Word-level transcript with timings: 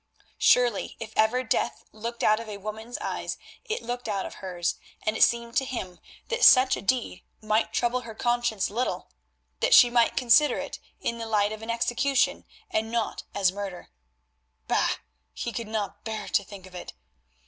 Surely, 0.39 0.95
if 0.99 1.13
ever 1.15 1.43
Death 1.43 1.83
looked 1.91 2.23
out 2.23 2.39
of 2.39 2.49
a 2.49 2.57
woman's 2.57 2.97
eyes 2.97 3.37
it 3.65 3.83
looked 3.83 4.07
out 4.09 4.25
of 4.25 4.33
hers, 4.33 4.79
and 5.03 5.15
it 5.15 5.21
seemed 5.21 5.55
to 5.55 5.63
him 5.63 5.99
that 6.29 6.43
such 6.43 6.75
a 6.75 6.81
deed 6.81 7.21
might 7.39 7.71
trouble 7.71 7.99
her 8.01 8.15
conscience 8.15 8.71
little; 8.71 9.11
that 9.59 9.75
she 9.75 9.91
might 9.91 10.17
consider 10.17 10.57
it 10.57 10.79
in 11.01 11.19
the 11.19 11.27
light 11.27 11.51
of 11.51 11.61
an 11.61 11.69
execution, 11.69 12.45
and 12.71 12.91
not 12.91 13.21
as 13.35 13.51
a 13.51 13.53
murder. 13.53 13.89
Bah! 14.67 14.93
he 15.35 15.53
could 15.53 15.67
not 15.67 16.03
bear 16.03 16.27
to 16.29 16.43
think 16.43 16.65
of 16.65 16.73
it. 16.73 16.93